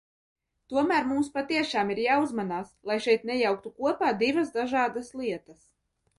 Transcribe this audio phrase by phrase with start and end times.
[0.71, 5.63] Tomēr mums patiešām ir jāuzmanās, lai šeit nejauktu kopā divas dažādas lietas.